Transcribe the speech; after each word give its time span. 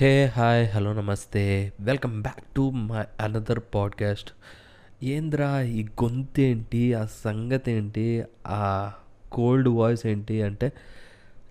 హే 0.00 0.26
hi 0.26 0.70
hello 0.70 0.92
నమస్తే. 0.92 1.72
Welcome 1.80 2.22
back 2.22 2.54
to 2.56 2.70
my 2.70 3.04
another 3.20 3.60
podcast 3.74 4.30
ఏంద్రా 5.02 5.62
ఈ 5.62 5.84
గొంతు 5.84 6.40
ఏంటి 6.40 6.94
ఆ 6.94 7.06
సంగతి 7.24 7.72
ఏంటి 7.72 8.24
ఆ 8.46 8.92
కోల్డ్ 9.32 9.68
వాయిస్ 9.68 10.06
ఏంటి 10.06 10.42
అంటే 10.42 10.72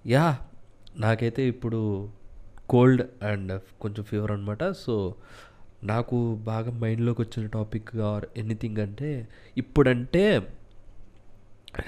యా 0.07 0.39
నాకైతే 0.97 1.47
ఇప్పుడు 1.47 2.09
కోల్డ్ 2.69 3.23
అండ్ 3.23 3.61
కొంచెం 3.81 4.03
ఫీవర్ 4.03 4.31
అనమాట 4.31 4.63
సో 4.69 5.15
నాకు 5.83 6.35
బాగా 6.35 6.71
మైండ్లోకి 6.71 7.21
వచ్చిన 7.21 7.47
టాపిక్ 7.47 7.95
ఆర్ 7.95 8.25
ఎనీథింగ్ 8.37 8.77
అంటే 8.77 9.27
ఇప్పుడంటే 9.57 10.47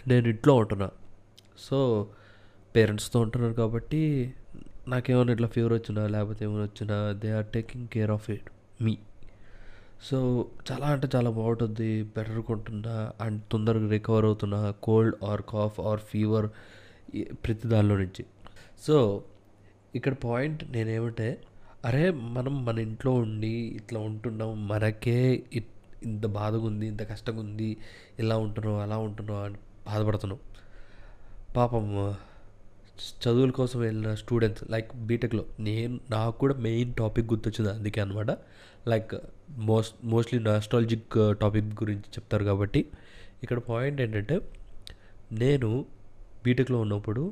నేను 0.07 0.27
ఇంట్లో 0.27 0.55
ఉంటున్నా. 0.55 0.89
సో 1.59 2.07
పేరెంట్స్తో 2.75 3.19
ఉంటున్నారు 3.19 3.53
కాబట్టి 3.53 4.33
నాకేమైనా 4.87 5.31
ఇట్లా 5.31 5.47
ఫీవర్ 5.47 5.73
వచ్చినా 5.73 6.07
లేకపోతే 6.07 6.45
ఏమైనా 6.45 6.61
వచ్చినా 6.61 7.11
they 7.11 7.31
are 7.31 7.45
taking 7.45 7.87
care 7.87 8.11
of 8.11 8.29
it 8.29 8.49
me 8.81 8.97
so 10.01 10.17
చాలా 10.71 10.87
అంటే 10.87 11.07
చాలా 11.15 11.29
బాగుంటుంది. 11.29 12.03
బెటర్ 12.03 12.41
కొంటున్నా 12.41 13.11
అండ్ 13.21 13.41
తొందరగా 13.51 13.89
రికవర్ 13.89 14.25
అవుతున్నా 14.25 14.71
cold 14.83 15.23
or 15.23 15.41
cough 15.49 15.79
or 15.79 15.99
fever 15.99 16.47
ప్రతి 17.33 17.67
దానిలో 17.67 17.97
నుంచి. 17.97 18.25
సో 18.81 19.23
ఇక్కడ 19.95 20.13
పాయింట్ 20.13 20.71
నేనేమంటే 20.71 21.41
అరే 21.85 22.11
మనం 22.11 22.65
మన 22.65 22.79
ఇంట్లో 22.79 23.13
ఉండి 23.13 23.47
ఇట్లా 23.47 23.99
ఉంటున్నాం 23.99 24.67
మనకే 24.67 25.43
ఇ- 25.53 25.75
ఇంత 26.03 26.25
బాధగా 26.25 26.65
ఉంది 26.65 26.87
ఇంత 26.87 27.03
కష్టంగా 27.03 27.39
ఉంది 27.39 27.77
ఇలా 28.19 28.37
ఉంటున్నాం 28.37 28.79
అలా 28.79 28.97
ఉంటున్నాం 28.97 29.43
అని 29.43 29.55
బాధపడుతున్నాం. 29.87 30.39
పాపం 31.57 31.85
చదువుల 33.23 33.51
కోసం 33.51 33.77
వెళ్ళిన 33.79 34.09
స్టూడెంట్స్ 34.13 34.63
లైక్ 34.71 34.89
బీటెక్లో 35.09 35.43
నేను 35.59 35.95
నాకు 36.11 36.35
కూడా 36.37 36.55
మెయిన్ 36.65 36.91
టాపిక్ 36.93 37.27
గుర్తొచ్చింది 37.27 37.69
అందుకే 37.69 37.99
అనమాట 38.01 38.31
like 38.87 39.13
most 39.69 39.95
mostly 40.05 40.39
nostalgic 40.39 41.17
uh, 41.17 41.31
topic 41.41 41.69
గురించి 41.83 42.07
చెప్తారు 42.15 42.43
కాబట్టి. 42.43 42.81
ఇక్కడ 43.43 43.59
పాయింట్ 43.69 43.99
ఏంటంటే 44.01 44.35
నేను 45.33 45.69
బీటెక్లో 46.45 46.77
ఉన్నప్పుడు 46.81 47.23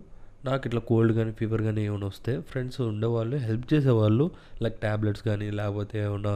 నాకు 0.46 0.64
ఇట్లా 0.68 0.82
కోల్డ్ 0.82 1.14
కానీ 1.18 1.32
ఫీవర్ 1.32 1.62
కానీ 1.62 1.82
ఏమైనా 1.86 2.08
వస్తే 2.08 2.34
ఫ్రెండ్స్ 2.50 2.80
ఉండేవాళ్ళు 2.82 3.38
హెల్ప్ 3.48 3.66
చేసేవాళ్ళు 3.74 4.26
లైక్ 4.62 4.78
ట్యాబ్లెట్స్ 4.82 5.24
కానీ 5.24 5.48
లేకపోతే 5.52 5.98
ఏమైనా 6.04 6.34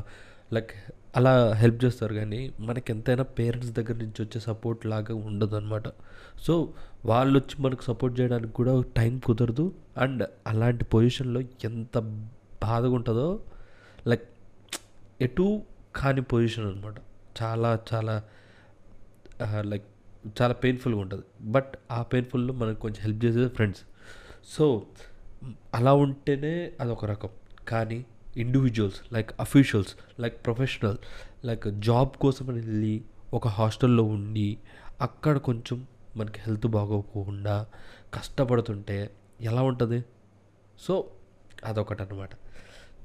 లైక్ 0.53 0.71
అలా 1.15 1.53
హెల్ప్ 1.53 1.85
చేస్తారు 1.85 2.13
కానీ 2.13 2.53
మనకి 2.59 2.91
ఎంతైనా 2.91 3.23
పేరెంట్స్ 3.23 3.71
దగ్గర 3.71 3.95
నుంచి 3.95 4.19
వచ్చే 4.21 4.39
సపోర్ట్ 4.41 4.85
లాగా 4.85 5.15
ఉండదు 5.15 5.55
అనమాట 5.55 5.83
సో 6.41 6.73
వాళ్ళు 7.05 7.39
వచ్చి 7.39 7.61
మనకు 7.63 7.83
సపోర్ట్ 7.83 8.19
చేయడానికి 8.19 8.53
కూడా 8.53 8.83
టైం 8.97 9.19
కుదరదు. 9.19 9.73
అండ్ 9.97 10.23
అలాంటి 10.47 10.85
పొజిషన్లో 10.85 11.41
ఎంత 11.41 11.97
బాధగా 12.63 12.93
ఉంటుందో 12.93 13.39
లైక్ 14.07 14.27
ఎటు 15.21 15.61
కాని 15.95 16.21
పొజిషన్ 16.21 16.65
అనమాట 16.65 16.95
చాలా 17.41 17.79
చాలా 17.93 18.23
లైక్ 19.61 19.85
చాలా 20.41 20.53
పెయిన్ఫుల్గా 20.53 20.99
ఉంటుంది. 20.99 21.23
బట్ 21.41 21.71
ఆ 21.91 22.01
పెయిన్ఫుల్లో 22.01 22.53
మనకు 22.53 22.79
కొంచెం 22.79 23.01
హెల్ప్ 23.01 23.25
చేసేది 23.25 23.49
ఫ్రెండ్స్ 23.49 23.81
సో 24.49 24.85
అలా 25.73 25.93
ఉంటేనే 25.93 26.71
అదొక 26.79 27.05
రకం. 27.05 27.29
కానీ 27.67 28.05
individuals 28.37 29.13
like 29.13 29.31
officials 29.39 30.21
like 30.21 30.45
professional 30.45 30.97
like 31.45 31.79
job 31.79 32.09
కోసం 32.09 32.45
వెళ్ళి 32.45 33.01
ఒక 33.33 33.47
హాస్టల్లో 33.47 34.03
ఉండి 34.03 34.57
అక్కడ 35.01 35.37
కొంచెం 35.37 35.87
మనకి 36.17 36.39
హెల్త్ 36.39 36.67
బాగోకుండా 36.67 37.67
కష్టపడుతుంటే 38.13 39.11
ఎలా 39.41 39.61
ఉంటుంది? 39.61 40.03
సో 40.79 41.05
అదొకటి 41.65 42.03
అనమాట 42.03 42.29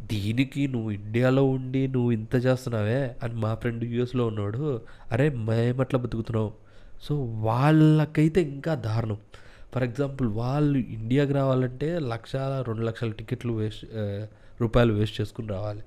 దీనికి 0.00 0.68
నువ్వు 0.68 0.90
ఇండియాలో 0.90 1.44
ఉండి 1.44 1.88
నువ్వు 1.88 2.10
ఇంత 2.10 2.34
చేస్తున్నావే 2.34 3.16
అని 3.22 3.34
మా 3.34 3.54
ఫ్రెండ్ 3.54 3.84
యూఎస్లో 3.84 4.26
ఉన్నాడు 4.26 4.82
అరే 5.10 5.28
మేమట్లా 5.28 6.00
బతుకుతున్నావు 6.00 6.52
సో 7.02 7.24
వాళ్ళకైతే 7.24 8.42
ఇంకా 8.42 8.74
దారుణం. 8.74 9.18
ఫర్ 9.72 9.84
ఎగ్జాంపుల్ 9.88 10.28
వాళ్ళు 10.40 10.78
ఇండియాకి 10.96 11.32
రావాలంటే 11.32 11.88
లక్ష 12.12 12.32
రెండు 12.68 12.84
లక్షల 12.88 13.10
టికెట్లు 13.20 13.52
వేస్ట్ 13.60 13.84
రూపాయలు 14.60 14.92
వేస్ట్ 14.98 15.16
చేసుకుని 15.20 15.48
రావాలి. 15.48 15.82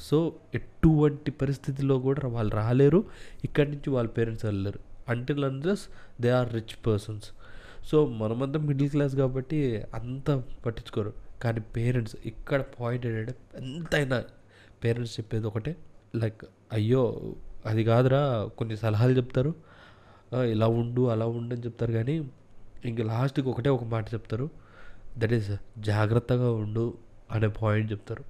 సో 0.00 0.16
ఎటువంటి 0.54 1.30
పరిస్థితిలో 1.30 1.94
కూడా 2.06 2.28
వాళ్ళు 2.34 2.52
రాలేరు. 2.56 3.00
ఇక్కడి 3.44 3.68
నుంచి 3.70 3.88
వాళ్ళ 3.94 4.08
పేరెంట్స్ 4.18 4.44
వెళ్ళలేరు. 4.44 4.80
Until 5.12 5.44
unless 5.44 5.84
they 6.22 6.30
are 6.38 6.50
rich 6.54 6.76
persons 6.86 7.26
so 7.88 7.96
మనమంతా 8.20 8.58
మిడిల్ 8.68 8.90
క్లాస్ 8.90 9.14
కాబట్టి 9.22 9.58
అంత 9.94 10.30
పట్టించుకోరు. 10.66 11.12
కానీ 11.42 11.60
పేరెంట్స్ 11.76 12.16
ఇక్కడ 12.30 12.60
పాయింట్ 12.76 13.04
ఏంటంటే 13.06 13.34
ఎంతైనా 13.62 14.18
పేరెంట్స్ 14.84 15.14
చెప్పేది 15.18 15.46
ఒకటే. 15.46 15.72
లైక్ 16.22 16.42
అయ్యో 16.72 17.02
అది 17.70 17.82
కాదురా 17.84 18.22
కొన్ని 18.58 18.76
సలహాలు 18.76 19.12
చెప్తారు. 19.12 19.52
ఇలా 20.54 20.66
ఉండు 20.80 21.02
అలా 21.12 21.26
ఉండు 21.38 21.52
అని 21.54 21.64
చెప్తారు. 21.66 21.92
కానీ 21.92 22.14
ఇంక 22.84 23.00
లాస్ట్కి 23.00 23.48
ఒకటే 23.48 23.70
ఒక 23.70 23.84
మాట 23.84 24.14
చెప్తారు. 24.14 24.50
దట్ 25.18 25.32
ఈస్ 25.32 25.50
జాగ్రత్తగా 25.78 26.52
ఉండు 26.52 26.94
అనే 27.30 27.48
పాయింట్ 27.48 27.92
చెప్తారు. 27.92 28.24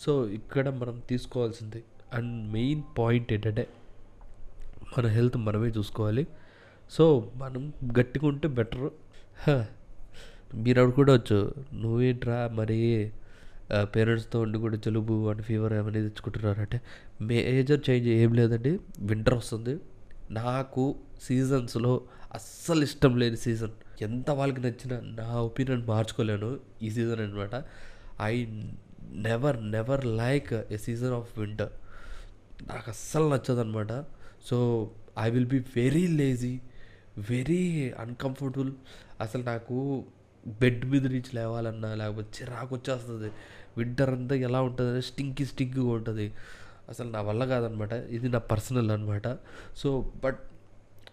సో 0.00 0.28
ఇక్కడ 0.28 0.68
మనం 0.68 1.02
తీసుకోవాల్సింది 1.08 1.84
అండ్ 2.14 2.52
మెయిన్ 2.52 2.82
పాయింట్ 2.98 3.32
ఏంటంటే 3.32 3.68
మన 4.98 5.06
హెల్త్ 5.06 5.36
మనమే 5.36 5.68
చూసుకోవాలి. 5.68 6.26
సో 6.90 7.04
మనం 7.36 7.72
గట్టిగా 7.98 8.26
ఉంటే 8.28 8.48
బెటర్. 8.48 8.90
మీరు 10.54 10.80
అనుకోవచ్చు 10.80 10.94
కూడా 10.94 11.12
వచ్చు 11.14 11.80
నువ్వేంట్రా 11.82 12.50
మరి 12.52 13.12
పేరెంట్స్తో 13.82 14.40
ఉండి 14.40 14.58
కూడా 14.58 14.76
జలుబు 14.76 15.28
అండ్ 15.28 15.42
ఫీవర్ 15.42 15.72
ఏమైనా 15.72 15.92
తెచ్చుకుంటున్నారంటే 15.92 16.80
మేజర్ 17.20 17.80
చేంజ్ 17.90 18.08
ఏం 18.08 18.32
లేదండి. 18.34 18.72
వింటర్ 18.98 19.34
వస్తుంది. 19.34 19.78
నాకు 20.32 20.84
సీజన్స్లో 21.22 21.92
అస్సలు 22.34 22.82
ఇష్టం 22.82 23.16
లేని 23.16 23.36
సీజన్. 23.36 23.70
ఎంత 24.02 24.30
వాళ్ళకి 24.30 24.60
నచ్చినా 24.60 25.00
నా 25.04 25.28
ఒపీనియన్ 25.40 25.86
మార్చుకోలేను 25.86 26.60
ఈ 26.82 26.90
సీజన్ 26.90 27.20
అనమాట 27.20 27.64
I 28.22 28.46
never 29.02 29.70
never 29.70 30.06
like 30.06 30.52
a 30.52 30.76
season 30.76 31.12
of 31.12 31.38
winter. 31.38 31.72
నాకు 32.68 32.90
అస్సలు 32.90 33.28
నచ్చదనమాట 33.28 34.04
so 34.44 34.90
I 35.18 35.30
will 35.30 35.46
be 35.46 35.58
very 35.58 36.06
lazy 36.06 36.60
very 37.30 37.92
uncomfortable. 37.98 38.72
అసలు 39.20 39.42
నాకు 39.42 40.04
బెడ్ 40.46 40.84
మీద 40.84 41.06
నుంచి 41.06 41.30
లేవాలన్నా 41.34 41.94
లేకపోతే 41.94 42.28
చిరాకు 42.40 42.74
వచ్చేస్తుంది. 42.74 43.30
వింటర్ 43.78 44.10
అంతా 44.10 44.34
ఎలా 44.34 44.62
ఉంటుంది? 44.62 45.02
స్టింకి 45.02 45.44
స్టింకిగా 45.46 45.86
ఉంటుంది. 45.86 46.32
అసలు 46.88 47.10
నా 47.10 47.20
వల్ల 47.20 47.44
కాదనమాట. 47.44 47.92
ఇది 47.92 48.28
నా 48.28 48.38
పర్సనల్ 48.38 48.90
అనమాట. 48.90 49.38
So 49.76 50.12
but 50.24 50.38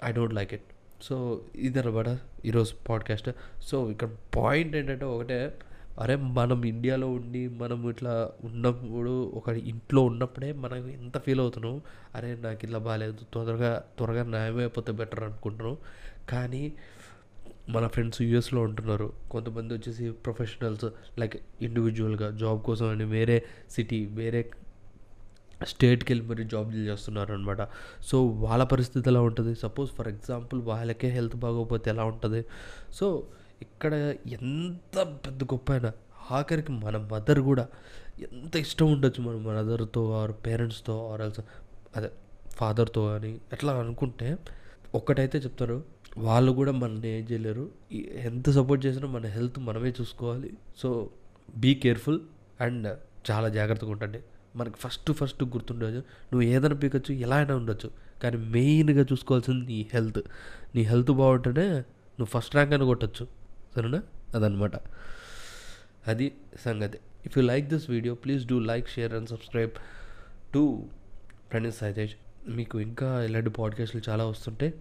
I 0.03 0.12
don't 0.12 0.34
like 0.34 0.53
it. 0.53 0.63
So 1.02 1.41
ఇదనమాట 1.56 2.19
ఈరోజు 2.46 2.74
పాడ్కాస్ట్. 2.90 3.30
సో 3.62 3.91
ఇక్కడ 3.91 4.09
పాయింట్ 4.35 4.75
ఏంటంటే 4.75 5.06
ఒకటే 5.06 5.59
అరే 6.00 6.16
మనం 6.16 6.63
ఇండియాలో 6.63 7.12
ఉండి 7.12 7.47
మనం 7.47 7.90
ఇట్లా 7.90 8.31
ఉన్నప్పుడు 8.44 9.31
ఒక 9.35 9.50
ఇంట్లో 9.50 10.03
ఉన్నప్పుడే 10.03 10.53
మనం 10.53 10.90
ఎంత 10.90 11.18
ఫీల్ 11.18 11.40
అవుతున్నాం. 11.40 11.81
అరే 12.16 12.36
నాకు 12.36 12.66
ఇలా 12.66 12.80
బాగాలేదు 12.80 13.18
తొందరగా 13.34 13.84
త్వరగా 13.97 14.24
న్యాయమైపోతే 14.24 14.91
బెటర్ 14.91 15.24
అనుకుంటున్నాం. 15.24 15.78
కానీ 16.30 16.74
మన 17.69 17.88
ఫ్రెండ్స్ 17.88 18.22
యూఎస్లో 18.22 18.62
ఉంటున్నారు. 18.62 19.13
కొంతమంది 19.31 19.74
వచ్చేసి 19.74 20.12
ప్రొఫెషనల్స్ 20.12 20.86
లైక్ 21.19 21.38
ఇండివిజువల్గా 21.62 22.31
జాబ్ 22.31 22.62
కోసం 22.62 22.90
అని 22.90 23.03
వేరే 23.03 23.44
సిటీ 23.69 24.06
వేరే 24.06 24.51
స్టేట్కి 25.65 26.13
వెళ్ళి 26.13 26.29
మరి 26.29 26.43
జాబ్లు 26.43 26.77
చేస్తున్నారు 26.77 27.33
అనమాట 27.33 27.67
సో 28.01 28.25
వాళ్ళ 28.25 28.63
పరిస్థితి 28.63 29.09
ఎలా 29.09 29.21
ఉంటుంది? 29.21 29.55
సపోజ్ 29.55 29.91
ఫర్ 29.91 30.07
ఎగ్జాంపుల్ 30.07 30.61
వాళ్ళకే 30.61 31.09
హెల్త్ 31.09 31.35
బాగోకపోతే 31.35 31.89
ఎలా 31.89 32.03
ఉంటుంది? 32.03 32.45
సో 32.93 33.27
ఇక్కడ 33.61 33.93
ఎంత 34.27 35.03
పెద్ద 35.03 35.43
గొప్ప 35.43 35.71
అయినా 35.71 35.91
ఆఖరికి 36.31 36.71
మన 36.71 36.97
మదర్ 36.97 37.39
కూడా 37.39 37.67
ఎంత 38.21 38.56
ఇష్టం 38.56 38.91
ఉండొచ్చు 38.91 39.23
మన 39.23 39.35
మదర్తో 39.35 40.11
ఆర్ 40.11 40.31
పేరెంట్స్తో 40.31 41.09
ఆర్ 41.13 41.21
ఆల్సో 41.21 41.44
అదే 41.95 42.12
ఫాదర్తో 42.51 43.13
అని 43.13 43.38
ఎట్లా 43.53 43.73
అనుకుంటే 43.73 44.38
ఒక్కటైతే 44.95 45.38
చెప్తారు 45.38 45.83
వాళ్ళు 46.17 46.51
కూడా 46.51 46.71
మనల్ని 46.71 47.07
ఏం 47.07 47.27
చేయలేరు. 47.31 47.71
ఎంత 48.15 48.50
సపోర్ట్ 48.50 48.85
చేసినా 48.85 49.07
మన 49.07 49.25
హెల్త్ 49.25 49.59
మనమే 49.59 49.89
చూసుకోవాలి. 49.89 50.53
సో 50.77 51.09
బీ 51.57 51.75
కేర్ఫుల్ 51.75 52.19
అండ్ 52.62 52.97
చాలా 53.31 53.50
జాగ్రత్తగా 53.50 53.91
ఉండండి. 53.91 54.19
మనకి 54.56 54.75
ఫస్ట్ 54.78 55.12
ఫస్ట్ 55.12 55.44
గుర్తుండదు 55.44 55.98
నువ్వు 55.98 56.42
ఏదైనా 56.42 56.75
పీకొచ్చు 56.75 57.16
ఎలా 57.16 57.36
అయినా 57.36 57.56
ఉండొచ్చు. 57.56 57.92
కానీ 58.24 58.38
మెయిన్గా 58.38 59.01
చూసుకోవాల్సింది 59.01 59.66
నీ 59.66 59.88
హెల్త్ 59.94 60.19
నీ 60.75 60.81
హెల్త్ 60.81 61.12
బాగుంటేనే 61.12 61.69
నువ్వు 62.19 62.25
ఫస్ట్ 62.25 62.56
ర్యాంక్ 62.56 62.74
అని 62.74 62.86
కొట్టచ్చు. 62.86 63.28
సరేనా? 63.75 64.04
అదనమాట 64.36 64.72
అది 66.07 66.31
సంగతి. 66.66 67.00
If 67.25 67.38
you 67.38 67.44
like 67.44 67.68
this 67.68 67.90
video 67.90 68.16
please 68.16 68.48
do 68.48 68.60
like 68.60 68.90
share 68.90 69.13
and 69.13 69.30
subscribe 69.30 69.72
to 70.54 70.86
friends 71.50 71.80
Saitej 71.80 72.12
మీకు 72.48 72.80
ఇంకా 72.80 73.24
ఇలాంటి 73.24 73.50
పాడ్కాస్ట్లు 73.50 74.01
చాలా 74.10 74.25
వస్తుంటాయి 74.25 74.74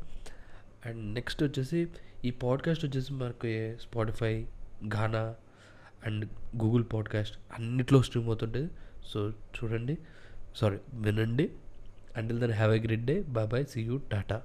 అండ్ 0.87 1.15
నెక్స్ట్ 1.15 1.43
వచ్చేసి 1.43 1.87
ఈ 2.25 2.31
పాడ్కాస్ట్ 2.31 2.85
వచ్చేసి 2.85 3.13
మనకి 3.13 3.77
Spotify 3.83 4.47
Gaana 4.95 5.35
and 6.07 6.29
Google 6.57 6.85
podcast 6.93 7.39
అన్నిట్లో 7.53 8.03
స్ట్రీమ్ 8.03 8.27
అవుతుంటుంది. 8.27 8.71
సో 9.05 9.31
చూడండి. 9.31 9.99
సారీ 10.57 10.79
వినండి. 10.95 11.51
Until 12.17 12.41
then 12.41 12.53
have 12.53 12.75
a 12.75 12.81
great 12.81 13.05
day. 13.05 13.23
Bye 13.23 13.49
bye. 13.49 13.67
See 13.67 13.83
you. 13.83 14.01
Tata. 14.13 14.43